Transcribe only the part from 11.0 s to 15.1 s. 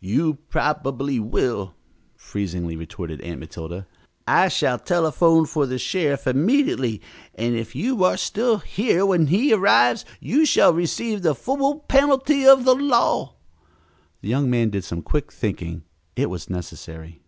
the full penalty of the law." The young man did some